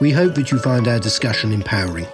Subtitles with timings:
[0.00, 2.06] we hope that you find our discussion empowering.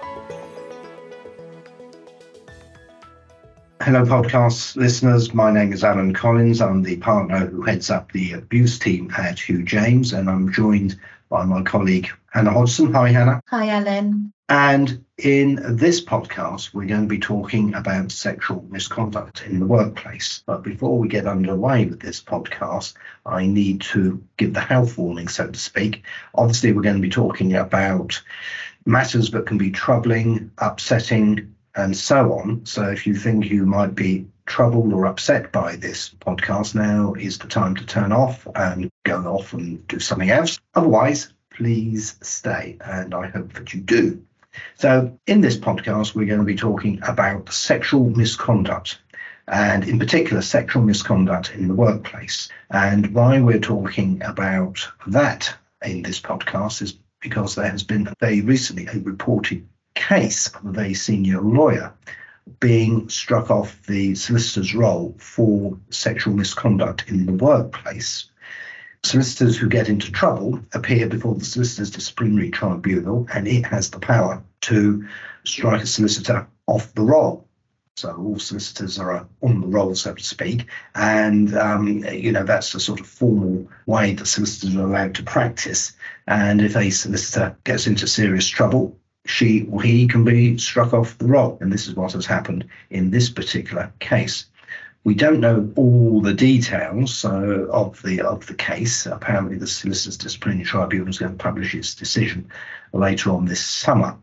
[3.81, 5.33] Hello, podcast listeners.
[5.33, 6.61] My name is Alan Collins.
[6.61, 10.99] I'm the partner who heads up the abuse team at Hugh James, and I'm joined
[11.31, 12.93] by my colleague Hannah Hodgson.
[12.93, 13.41] Hi, Hannah.
[13.47, 14.33] Hi, Alan.
[14.49, 20.43] And in this podcast, we're going to be talking about sexual misconduct in the workplace.
[20.45, 25.29] But before we get underway with this podcast, I need to give the health warning,
[25.29, 26.03] so to speak.
[26.35, 28.21] Obviously, we're going to be talking about
[28.85, 32.65] matters that can be troubling, upsetting, and so on.
[32.65, 37.37] So if you think you might be troubled or upset by this podcast, now is
[37.37, 40.59] the time to turn off and go off and do something else.
[40.75, 44.21] Otherwise, please stay, and I hope that you do.
[44.75, 48.99] So, in this podcast, we're going to be talking about sexual misconduct,
[49.47, 52.49] and in particular, sexual misconduct in the workplace.
[52.71, 58.41] And why we're talking about that in this podcast is because there has been very
[58.41, 59.65] recently a reported
[59.95, 61.93] case of a very senior lawyer
[62.59, 68.29] being struck off the solicitor's roll for sexual misconduct in the workplace.
[69.03, 73.99] Solicitors who get into trouble appear before the Solicitors Disciplinary Tribunal, and it has the
[73.99, 75.07] power to
[75.43, 77.47] strike a solicitor off the roll.
[77.97, 82.71] So all solicitors are on the roll, so to speak, and um, you know that's
[82.71, 85.93] the sort of formal way that solicitors are allowed to practice.
[86.25, 91.17] And if a solicitor gets into serious trouble, she or he can be struck off
[91.17, 94.45] the roll, and this is what has happened in this particular case.
[95.03, 99.05] We don't know all the details uh, of the of the case.
[99.05, 102.49] Apparently, the Solicitors Disciplinary Tribunal is going to publish its decision
[102.93, 104.17] later on this summer.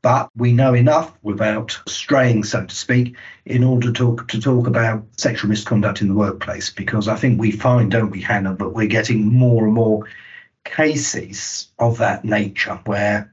[0.00, 3.14] But we know enough without straying, so to speak,
[3.44, 6.70] in order to talk, to talk about sexual misconduct in the workplace.
[6.70, 10.08] Because I think we find, don't we, Hannah, that we're getting more and more
[10.64, 13.32] cases of that nature where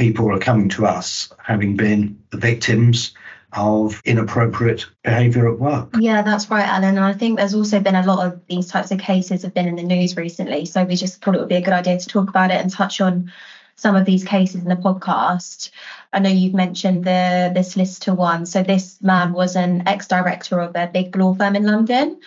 [0.00, 3.12] people are coming to us having been the victims
[3.52, 5.90] of inappropriate behaviour at work.
[5.98, 6.96] Yeah, that's right, Alan.
[6.96, 9.68] And I think there's also been a lot of these types of cases have been
[9.68, 10.64] in the news recently.
[10.64, 12.70] So we just thought it would be a good idea to talk about it and
[12.70, 13.30] touch on
[13.76, 15.68] some of these cases in the podcast.
[16.14, 18.46] I know you've mentioned the the solicitor one.
[18.46, 22.20] So this man was an ex-director of a big law firm in London.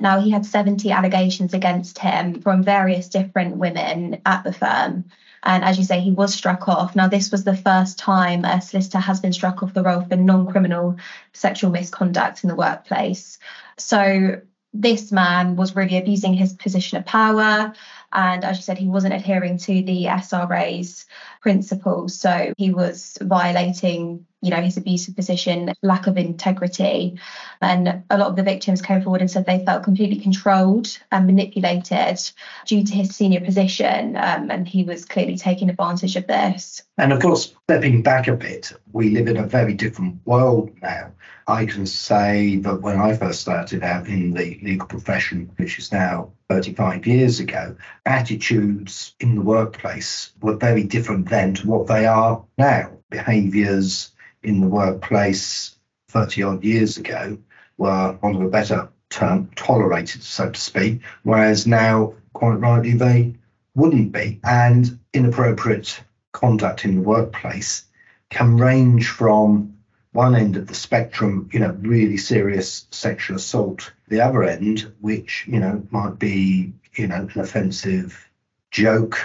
[0.00, 5.04] Now he had 70 allegations against him from various different women at the firm.
[5.42, 6.94] And as you say, he was struck off.
[6.94, 10.16] Now, this was the first time a solicitor has been struck off the roll for
[10.16, 10.96] non criminal
[11.32, 13.38] sexual misconduct in the workplace.
[13.78, 14.40] So,
[14.72, 17.72] this man was really abusing his position of power.
[18.12, 21.06] And as you said, he wasn't adhering to the SRA's
[21.40, 22.18] principles.
[22.18, 27.18] So he was violating, you know, his abusive position, lack of integrity.
[27.60, 31.26] And a lot of the victims came forward and said they felt completely controlled and
[31.26, 32.18] manipulated
[32.64, 34.16] due to his senior position.
[34.16, 36.82] Um, and he was clearly taking advantage of this.
[36.96, 41.12] And of course, stepping back a bit, we live in a very different world now.
[41.46, 45.90] I can say that when I first started out in the legal profession, which is
[45.90, 52.06] now 35 years ago, attitudes in the workplace were very different then to what they
[52.06, 52.92] are now.
[53.10, 54.12] Behaviours
[54.42, 55.76] in the workplace
[56.08, 57.38] 30 odd years ago
[57.78, 63.34] were, on a better term, tolerated, so to speak, whereas now, quite rightly, they
[63.74, 64.40] wouldn't be.
[64.44, 66.02] And inappropriate
[66.32, 67.84] conduct in the workplace
[68.30, 69.74] can range from
[70.12, 75.46] one end of the spectrum, you know, really serious sexual assault, the other end, which,
[75.46, 78.28] you know, might be, you know, an offensive
[78.70, 79.18] joke,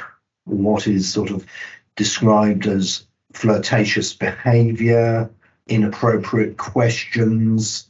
[0.44, 1.46] what is sort of
[1.96, 3.06] described as
[3.36, 5.30] flirtatious behavior,
[5.68, 7.90] inappropriate questions,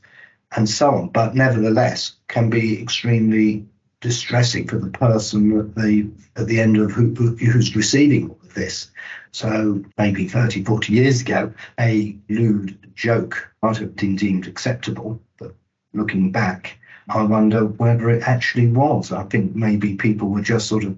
[0.55, 1.09] and so on.
[1.09, 3.65] But nevertheless, can be extremely
[4.01, 8.53] distressing for the person at the at the end of who, who's receiving all of
[8.53, 8.91] this.
[9.31, 15.53] So maybe 30, 40 years ago, a lewd joke might have been deemed acceptable, but
[15.93, 16.77] looking back,
[17.09, 19.11] I wonder whether it actually was.
[19.11, 20.97] I think maybe people were just sort of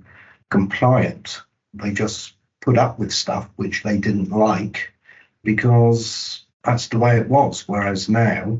[0.50, 1.42] compliant.
[1.74, 4.94] They just put up with stuff which they didn't like
[5.44, 7.68] because that's the way it was.
[7.68, 8.59] Whereas now,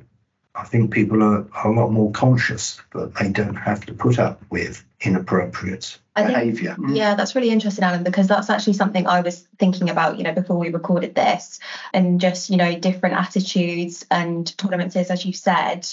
[0.56, 4.18] I think people are, are a lot more conscious that they don't have to put
[4.18, 6.76] up with inappropriate I think- behaviour.
[6.80, 6.96] Mm.
[6.96, 10.34] Yeah, that's really interesting, Alan, because that's actually something I was thinking about, you know,
[10.34, 11.60] before we recorded this,
[11.94, 15.88] and just, you know, different attitudes and tolerances, as you said,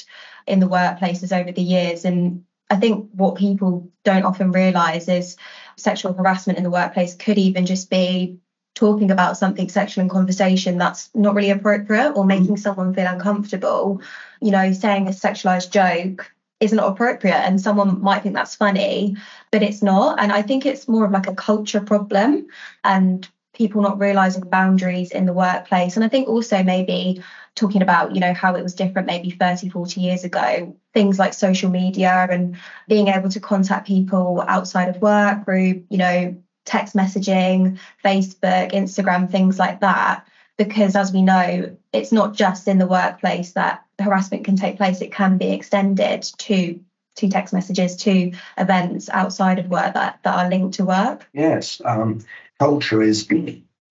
[0.46, 2.04] in the workplaces over the years.
[2.06, 5.36] And I think what people don't often realise is
[5.76, 8.38] sexual harassment in the workplace could even just be
[8.75, 12.59] talking about something sexual in conversation that's not really appropriate or making mm.
[12.59, 14.03] someone feel uncomfortable.
[14.41, 19.17] You know, saying a sexualized joke is not appropriate and someone might think that's funny
[19.50, 20.21] but it's not.
[20.21, 22.47] And i think it's more of like a culture problem
[22.82, 25.97] and people not realizing boundaries in the workplace.
[25.97, 27.23] And i think also maybe
[27.54, 31.32] talking about you know how it was different maybe 30 40 years ago things like
[31.32, 32.56] social media and
[32.88, 39.30] being able to contact people outside of work through you know text messaging facebook instagram
[39.30, 40.26] things like that.
[40.56, 45.00] Because as we know it's not just in the workplace that harassment can take place.
[45.00, 46.80] It can be extended to
[47.16, 51.28] to text messages to events outside of work that, that are linked to work.
[51.32, 52.24] Yes, um,
[52.58, 53.28] culture is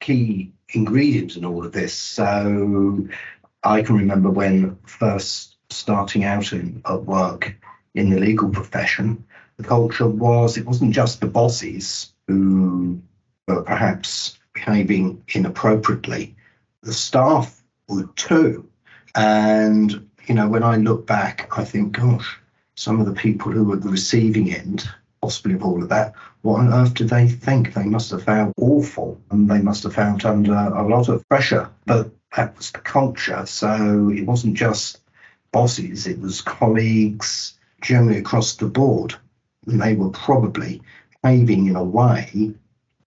[0.01, 1.94] key ingredient in all of this.
[1.94, 3.07] So
[3.63, 7.56] I can remember when first starting out in, at work
[7.95, 9.24] in the legal profession,
[9.57, 13.01] the culture was it wasn't just the bosses who
[13.48, 16.36] were perhaps behaving inappropriately,
[16.81, 18.68] the staff would too.
[19.15, 22.39] And, you know, when I look back, I think, gosh,
[22.75, 24.88] some of the people who were at the receiving end,
[25.21, 27.74] possibly of all of that, what on earth did they think?
[27.74, 31.69] They must have found awful and they must have found under a lot of pressure.
[31.86, 33.46] But that was the culture.
[33.46, 35.00] So it wasn't just
[35.52, 39.16] bosses, it was colleagues generally across the board.
[39.68, 40.82] And they were probably
[41.22, 42.54] behaving in a way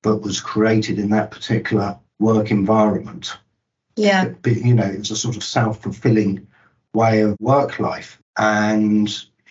[0.03, 3.37] that was created in that particular work environment.
[3.97, 6.47] yeah But, you know, it was a sort of self fulfilling
[6.95, 8.21] way of work life.
[8.39, 9.09] And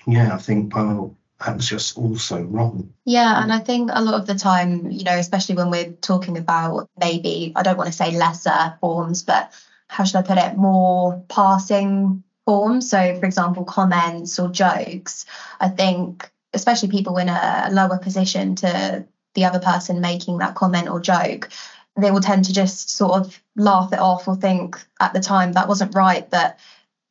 [0.08, 2.94] yeah, I think, well, that was just also wrong.
[3.04, 6.38] Yeah, and I think a lot of the time, you know, especially when we're talking
[6.38, 9.52] about maybe, I don't want to say lesser forms, but
[9.88, 12.90] how should I put it, more passing forms.
[12.90, 15.26] So, for example, comments or jokes,
[15.60, 20.88] I think, especially people in a lower position to the other person making that comment
[20.88, 21.50] or joke,
[21.98, 25.54] they will tend to just sort of laugh it off or think at the time
[25.54, 26.58] that wasn't right, but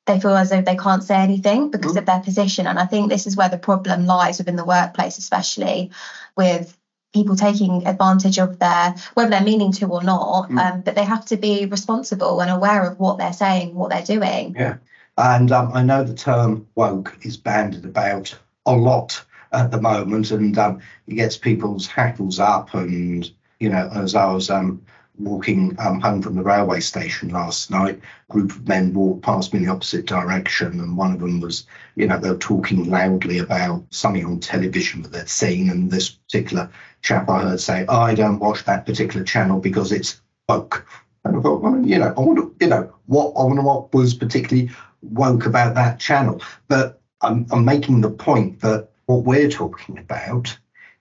[0.06, 2.67] they feel as though they can't say anything because of their position.
[2.67, 5.91] And I think this is where the problem lies within the workplace, especially
[6.37, 6.77] with
[7.15, 10.59] people taking advantage of their, whether they're meaning to or not, Mm.
[10.59, 14.03] um, but they have to be responsible and aware of what they're saying, what they're
[14.03, 14.55] doing.
[14.59, 14.77] Yeah.
[15.17, 18.37] And um, I know the term woke is bandied about
[18.67, 22.75] a lot at the moment, and um, it gets people's hackles up.
[22.75, 23.31] And
[23.61, 24.83] you know, as I was um,
[25.19, 29.53] walking um, home from the railway station last night, a group of men walked past
[29.53, 32.91] me in the opposite direction, and one of them was, you know, they were talking
[32.91, 36.71] loudly about something on television that they'd seen, and this particular
[37.03, 40.87] chap I heard say, "I don't watch that particular channel because it's woke."
[41.25, 44.15] And I thought, well, you know, I wonder, you know, what I wonder what was
[44.15, 44.71] particularly
[45.03, 46.41] woke about that channel.
[46.69, 50.57] But I'm, I'm making the point that what we're talking about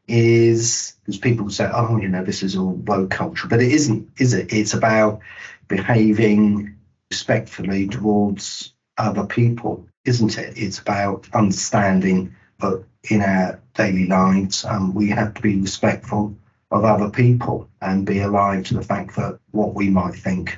[0.08, 4.10] is because people say, oh, you know, this is all woke culture, but it isn't,
[4.18, 4.52] is it?
[4.54, 5.20] It's about
[5.68, 6.76] behaving
[7.10, 10.54] respectfully towards other people, isn't it?
[10.58, 16.36] It's about understanding that in our daily lives, um, we have to be respectful
[16.72, 20.58] of other people and be alive to the fact that what we might think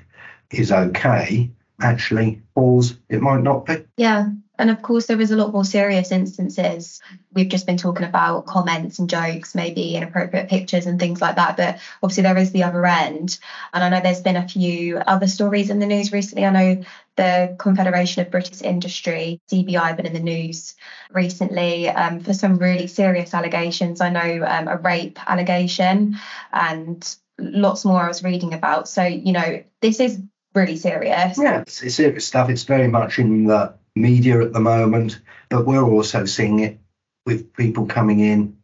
[0.51, 1.49] is okay
[1.81, 4.29] actually falls it might not be Yeah.
[4.57, 7.01] And of course, there is a lot more serious instances.
[7.33, 11.57] We've just been talking about comments and jokes, maybe inappropriate pictures and things like that.
[11.57, 13.37] But obviously, there is the other end.
[13.73, 16.45] And I know there's been a few other stories in the news recently.
[16.45, 16.83] I know
[17.15, 20.75] the Confederation of British Industry, CBI, been in the news
[21.11, 24.01] recently um, for some really serious allegations.
[24.01, 26.17] I know um, a rape allegation
[26.51, 28.87] and lots more I was reading about.
[28.87, 30.19] So, you know, this is
[30.53, 31.37] really serious.
[31.37, 35.65] yeah it's, it's serious stuff it's very much in the media at the moment but
[35.65, 36.79] we're also seeing it
[37.25, 38.57] with people coming in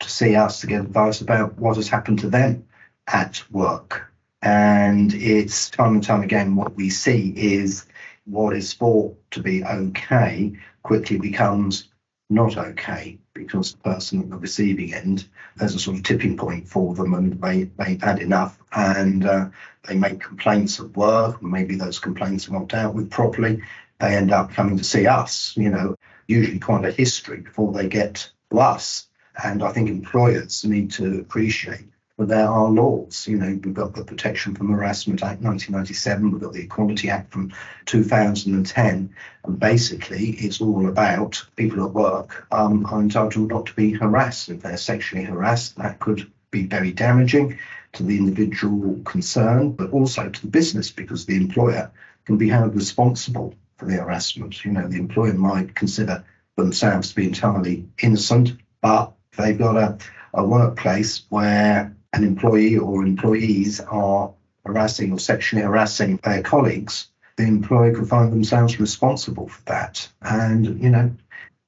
[0.00, 2.64] to see us to get advice about what has happened to them
[3.06, 4.12] at work.
[4.42, 7.86] And it's time and time again what we see is
[8.24, 11.88] what is thought to be okay quickly becomes
[12.30, 16.68] not okay because the person at the receiving end there's a sort of tipping point
[16.68, 19.48] for them and they, they've had enough and uh,
[19.88, 21.42] they make complaints at work.
[21.42, 23.62] Maybe those complaints are not dealt with properly
[24.00, 27.88] they end up coming to see us you know usually quite a history before they
[27.88, 29.06] get to us
[29.44, 31.86] and i think employers need to appreciate
[32.18, 33.26] that there are laws.
[33.28, 37.32] You know, we've got the Protection from Harassment Act 1997, we've got the Equality Act
[37.32, 37.52] from
[37.86, 39.14] 2010,
[39.44, 44.48] and basically it's all about people at work um, are entitled not to be harassed.
[44.48, 47.58] If they're sexually harassed, that could be very damaging
[47.92, 51.90] to the individual concerned, but also to the business because the employer
[52.24, 54.64] can be held responsible for the harassment.
[54.64, 56.24] You know, the employer might consider
[56.56, 59.98] themselves to be entirely innocent, but they've got a,
[60.34, 64.32] a workplace where an employee or employees are
[64.64, 70.08] harassing or sexually harassing their colleagues, the employer could find themselves responsible for that.
[70.22, 71.10] And, you know,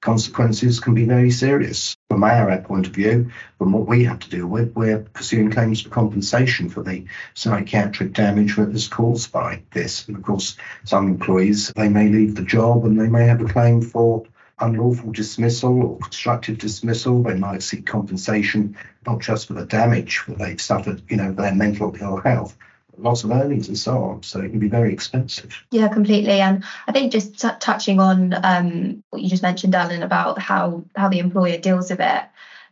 [0.00, 1.96] consequences can be very serious.
[2.08, 5.82] From our point of view, from what we have to deal with, we're pursuing claims
[5.82, 7.04] for compensation for the
[7.34, 10.08] psychiatric damage that is caused by this.
[10.08, 13.46] And of course, some employees, they may leave the job and they may have a
[13.46, 14.24] claim for
[14.58, 17.22] unlawful dismissal or constructive dismissal.
[17.22, 18.76] They might seek compensation,
[19.06, 22.56] not just for the damage that they've suffered, you know, their mental ill health,
[23.02, 24.22] loss of earnings and so on.
[24.22, 25.64] So it can be very expensive.
[25.70, 26.40] Yeah, completely.
[26.40, 30.84] And I think just t- touching on um, what you just mentioned, Alan, about how
[30.96, 32.22] how the employer deals with it.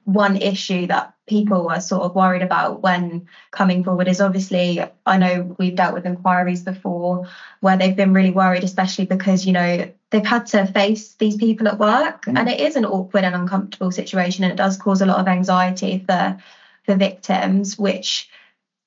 [0.04, 5.18] One issue that people are sort of worried about when coming forward is obviously I
[5.18, 7.28] know we've dealt with inquiries before
[7.61, 11.68] where they've been really worried, especially because you know they've had to face these people
[11.68, 12.38] at work, mm.
[12.38, 15.28] and it is an awkward and uncomfortable situation, and it does cause a lot of
[15.28, 16.38] anxiety for
[16.85, 18.30] for victims, which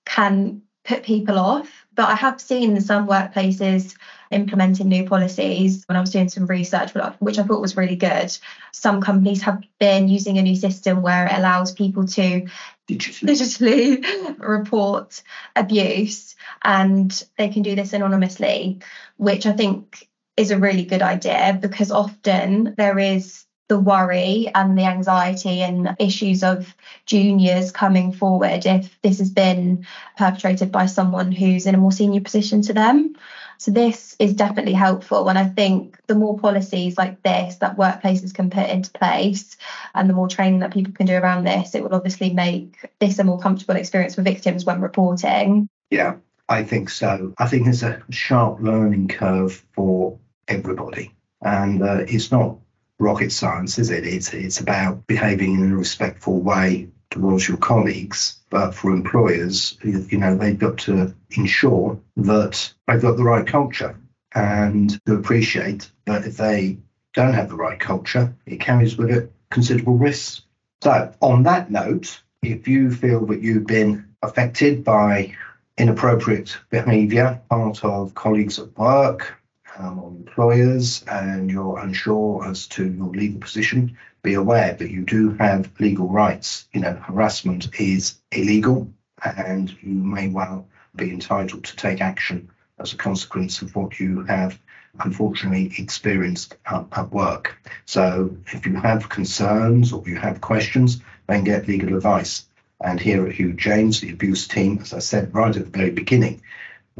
[0.05, 1.85] can put people off.
[1.93, 3.95] But I have seen some workplaces
[4.31, 8.35] implementing new policies when I was doing some research, which I thought was really good.
[8.71, 12.47] Some companies have been using a new system where it allows people to
[12.89, 15.21] digitally, digitally report
[15.55, 18.79] abuse and they can do this anonymously,
[19.17, 20.07] which I think
[20.37, 25.95] is a really good idea because often there is the worry and the anxiety and
[25.97, 26.75] issues of
[27.05, 29.87] juniors coming forward if this has been
[30.17, 33.15] perpetrated by someone who's in a more senior position to them.
[33.59, 35.29] So this is definitely helpful.
[35.29, 39.55] And I think the more policies like this that workplaces can put into place
[39.95, 43.19] and the more training that people can do around this, it will obviously make this
[43.19, 45.69] a more comfortable experience for victims when reporting.
[45.89, 46.15] Yeah,
[46.49, 47.33] I think so.
[47.37, 51.13] I think there's a sharp learning curve for everybody.
[51.41, 52.57] And uh, it's not
[53.01, 54.05] rocket science, is it?
[54.05, 58.39] It's it's about behaving in a respectful way towards your colleagues.
[58.49, 63.97] But for employers, you know, they've got to ensure that they've got the right culture
[64.33, 66.77] and to appreciate that if they
[67.13, 70.41] don't have the right culture, it carries with it considerable risks.
[70.81, 75.35] So, on that note, if you feel that you've been affected by
[75.77, 79.40] inappropriate behaviour, part of colleagues at work,
[79.81, 85.03] um, or employers and you're unsure as to your legal position, be aware that you
[85.03, 86.67] do have legal rights.
[86.73, 88.87] You know, harassment is illegal
[89.23, 94.23] and you may well be entitled to take action as a consequence of what you
[94.23, 94.59] have
[94.99, 97.57] unfortunately experienced at work.
[97.85, 102.45] So if you have concerns or you have questions, then get legal advice.
[102.83, 105.91] And here at Hugh James, the abuse team, as I said right at the very
[105.91, 106.41] beginning,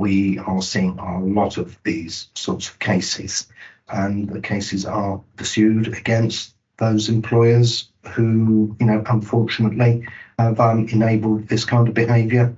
[0.01, 3.47] we are seeing a lot of these sorts of cases,
[3.87, 10.07] and the cases are pursued against those employers who, you know, unfortunately
[10.39, 12.55] have um, enabled this kind of behaviour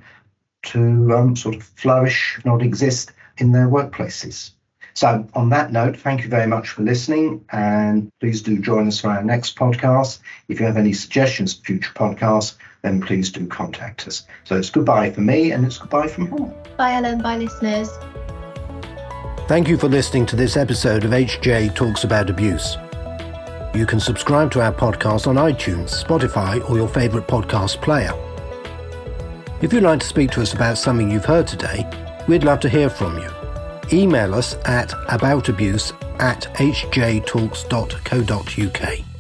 [0.64, 4.52] to um, sort of flourish, not exist in their workplaces.
[4.96, 9.00] So, on that note, thank you very much for listening, and please do join us
[9.00, 10.20] for our next podcast.
[10.50, 14.26] If you have any suggestions for future podcasts, then please do contact us.
[14.44, 16.56] So, it's goodbye for me, and it's goodbye from Paul.
[16.78, 17.22] Bye, Alan.
[17.22, 17.90] Bye, listeners.
[19.48, 22.78] Thank you for listening to this episode of HJ Talks About Abuse.
[23.74, 28.14] You can subscribe to our podcast on iTunes, Spotify, or your favourite podcast player.
[29.64, 31.90] If you'd like to speak to us about something you've heard today,
[32.28, 33.43] we'd love to hear from you
[33.94, 39.13] email us at aboutabuse at hjtalks.co.uk.